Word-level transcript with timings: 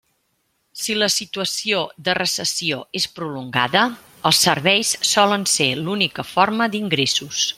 Si 0.83 0.93
la 1.01 1.09
situació 1.15 1.81
de 2.07 2.15
recessió 2.19 2.79
és 3.01 3.07
prolongada, 3.19 3.85
els 4.31 4.41
serveis 4.47 4.95
solen 5.13 5.47
ser 5.57 5.69
l'única 5.83 6.27
forma 6.35 6.71
d'ingressos. 6.77 7.47